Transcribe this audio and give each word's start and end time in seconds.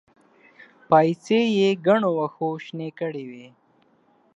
پايڅې 0.89 1.39
يې 1.57 1.69
ګڼو 1.85 2.09
وښو 2.17 2.49
شنې 2.65 2.89
کړې 2.99 3.23
وې. 3.31 3.47